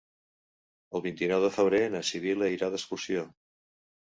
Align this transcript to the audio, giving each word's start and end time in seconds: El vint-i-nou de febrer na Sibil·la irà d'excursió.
El 0.99 1.03
vint-i-nou 1.03 1.45
de 1.45 1.51
febrer 1.57 1.81
na 1.97 2.01
Sibil·la 2.09 2.51
irà 2.57 2.71
d'excursió. 2.77 3.29